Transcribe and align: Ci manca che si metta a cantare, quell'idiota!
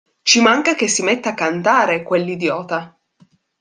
Ci 0.23 0.41
manca 0.41 0.73
che 0.73 0.87
si 0.87 1.03
metta 1.03 1.29
a 1.29 1.33
cantare, 1.35 2.01
quell'idiota! 2.01 2.99